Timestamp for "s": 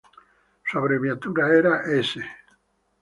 1.85-2.19